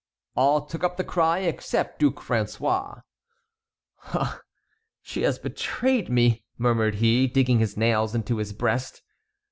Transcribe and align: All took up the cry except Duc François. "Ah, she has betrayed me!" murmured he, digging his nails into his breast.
All 0.35 0.65
took 0.65 0.83
up 0.83 0.97
the 0.97 1.03
cry 1.03 1.41
except 1.41 1.99
Duc 1.99 2.15
François. 2.15 3.03
"Ah, 4.05 4.41
she 5.03 5.21
has 5.21 5.37
betrayed 5.37 6.09
me!" 6.09 6.43
murmured 6.57 6.95
he, 6.95 7.27
digging 7.27 7.59
his 7.59 7.77
nails 7.77 8.15
into 8.15 8.37
his 8.37 8.51
breast. 8.51 9.03